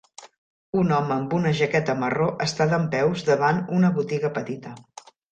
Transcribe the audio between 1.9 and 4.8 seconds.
marró està dempeus davant una botiga petita.